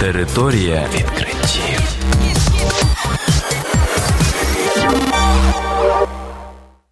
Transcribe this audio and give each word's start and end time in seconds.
Територія 0.00 0.86
відкриттів. 0.94 1.80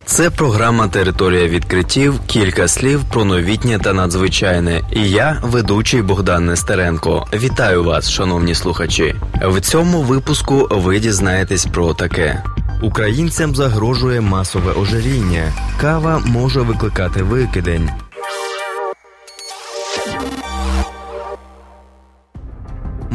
Це 0.04 0.31
програма 0.31 0.88
Територія 0.88 1.49
відкриттів. 1.49 2.21
Кілька 2.26 2.69
слів 2.69 3.04
про 3.04 3.24
новітнє 3.24 3.79
та 3.79 3.92
надзвичайне. 3.92 4.83
І 4.92 5.10
я, 5.10 5.40
ведучий 5.42 6.03
Богдан 6.03 6.47
Нестеренко. 6.47 7.26
Вітаю 7.33 7.85
вас, 7.85 8.10
шановні 8.10 8.54
слухачі. 8.54 9.15
В 9.43 9.61
цьому 9.61 10.03
випуску 10.03 10.69
ви 10.71 11.01
дізнаєтесь 11.01 11.67
про 11.67 11.95
таке. 11.95 12.45
Українцям 12.83 13.54
загрожує 13.54 14.21
масове 14.21 14.72
ожиріння. 14.72 15.53
Кава 15.81 16.23
може 16.27 16.61
викликати 16.61 17.23
викидень. 17.23 17.91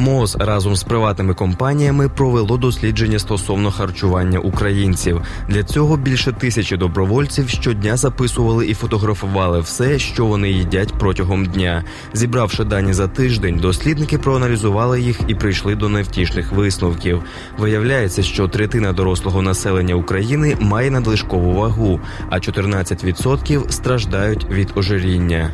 МОЗ 0.04 0.38
разом 0.40 0.76
з 0.76 0.84
приватними 0.84 1.34
компаніями 1.34 2.10
провело 2.10 2.58
дослідження 2.58 3.20
стосовно 3.20 3.72
харчування 3.72 4.40
українців. 4.40 5.22
Для 5.50 5.64
цього 5.64 5.98
більше 5.98 6.32
тисячі 6.32 6.78
добровольців 6.78 7.50
щодня 7.50 7.98
записували 7.98 8.68
і 8.68 8.74
фотографували 8.74 9.60
все, 9.60 10.00
що 10.00 10.26
вони 10.26 10.52
їдять 10.52 10.94
протягом 11.00 11.46
дня. 11.46 11.84
Зібравши 12.14 12.64
дані 12.64 12.94
за 12.94 13.08
тиждень, 13.08 13.58
дослідники 13.58 14.18
проаналізували 14.18 15.02
їх 15.02 15.20
і 15.28 15.36
прийшли 15.36 15.76
до 15.76 15.90
невтішних 15.90 16.52
висновків. 16.52 17.24
Виявляється, 17.58 18.24
що 18.24 18.48
третина 18.48 18.94
дорослого 18.94 19.42
населення 19.42 19.96
України 19.96 20.58
має 20.60 20.92
надлишкову 20.92 21.54
вагу, 21.54 22.00
а 22.30 22.36
14% 22.36 23.70
страждають 23.70 24.46
від 24.50 24.72
ожиріння. 24.76 25.54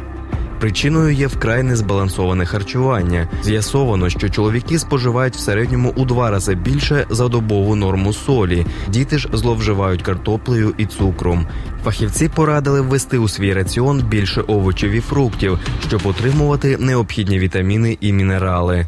Причиною 0.59 1.13
є 1.13 1.27
вкрай 1.27 1.63
незбалансоване 1.63 2.45
харчування. 2.45 3.27
З'ясовано, 3.43 4.09
що 4.09 4.29
чоловіки 4.29 4.79
споживають 4.79 5.35
в 5.35 5.39
середньому 5.39 5.93
у 5.95 6.05
два 6.05 6.31
рази 6.31 6.55
більше 6.55 7.05
за 7.09 7.27
добову 7.27 7.75
норму 7.75 8.13
солі. 8.13 8.65
Діти 8.87 9.17
ж 9.17 9.29
зловживають 9.33 10.01
картоплею 10.01 10.73
і 10.77 10.85
цукром. 10.85 11.47
Фахівці 11.83 12.29
порадили 12.29 12.81
ввести 12.81 13.17
у 13.17 13.27
свій 13.27 13.53
раціон 13.53 14.01
більше 14.01 14.41
овочів 14.41 14.91
і 14.91 14.99
фруктів, 14.99 15.59
щоб 15.87 16.01
отримувати 16.05 16.77
необхідні 16.77 17.39
вітаміни 17.39 17.97
і 18.01 18.13
мінерали. 18.13 18.87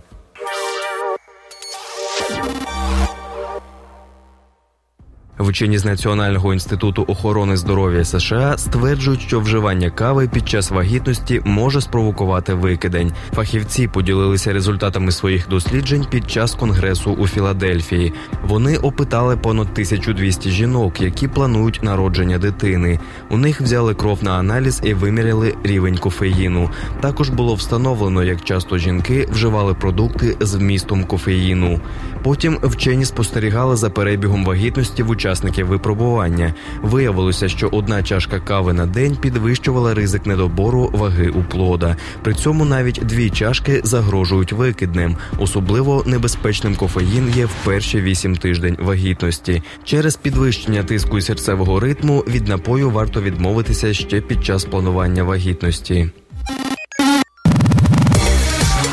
Вчені 5.52 5.78
з 5.78 5.86
Національного 5.86 6.54
інституту 6.54 7.06
охорони 7.08 7.58
здоров'я 7.58 8.06
США 8.06 8.58
стверджують, 8.58 9.22
що 9.22 9.40
вживання 9.40 9.90
кави 9.90 10.28
під 10.28 10.50
час 10.50 10.72
вагітності 10.72 11.42
може 11.46 11.82
спровокувати 11.82 12.54
викидень. 12.54 13.12
Фахівці 13.34 13.88
поділилися 13.88 14.54
результатами 14.54 15.12
своїх 15.12 15.50
досліджень 15.50 16.06
під 16.10 16.32
час 16.32 16.56
конгресу 16.56 17.12
у 17.12 17.28
Філадельфії. 17.28 18.14
Вони 18.44 18.78
опитали 18.78 19.38
понад 19.38 19.68
1200 19.72 20.50
жінок, 20.50 21.02
які 21.02 21.28
планують 21.28 21.84
народження 21.84 22.38
дитини. 22.38 23.00
У 23.30 23.38
них 23.38 23.62
взяли 23.62 23.96
кров 23.96 24.24
на 24.24 24.32
аналіз 24.32 24.82
і 24.84 24.94
виміряли 24.94 25.56
рівень 25.64 25.98
кофеїну. 25.98 26.70
Також 27.02 27.30
було 27.30 27.56
встановлено, 27.56 28.24
як 28.24 28.44
часто 28.44 28.78
жінки 28.78 29.28
вживали 29.32 29.74
продукти 29.74 30.38
з 30.40 30.56
вмістом 30.56 31.04
кофеїну. 31.04 31.80
Потім 32.24 32.60
вчені 32.64 33.06
спостерігали 33.06 33.76
за 33.76 33.90
перебігом 33.90 34.46
вагітності 34.46 35.04
в 35.04 35.10
учасників 35.10 35.41
випробування. 35.44 36.54
Виявилося, 36.82 37.50
що 37.50 37.68
одна 37.68 38.04
чашка 38.04 38.40
кави 38.40 38.74
на 38.74 38.86
день 38.86 39.16
підвищувала 39.16 39.94
ризик 39.94 40.26
недобору 40.26 40.90
ваги 40.94 41.30
у 41.30 41.44
плода. 41.44 41.96
При 42.24 42.34
цьому 42.34 42.66
навіть 42.66 43.00
дві 43.04 43.30
чашки 43.30 43.82
загрожують 43.84 44.54
викидним. 44.54 45.18
Особливо 45.40 46.04
небезпечним 46.06 46.76
кофеїн 46.76 47.34
є 47.36 47.46
в 47.46 47.54
перші 47.66 48.02
вісім 48.02 48.36
тиждень 48.36 48.78
вагітності. 48.80 49.64
Через 49.84 50.16
підвищення 50.16 50.84
тиску 50.84 51.18
і 51.18 51.22
серцевого 51.22 51.80
ритму 51.80 52.20
від 52.28 52.48
напою 52.48 52.90
варто 52.90 53.22
відмовитися 53.22 53.94
ще 53.94 54.22
під 54.22 54.46
час 54.46 54.66
планування 54.66 55.24
вагітності. 55.24 56.10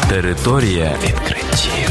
Територія 0.09 0.97
відкриттів. 1.05 1.88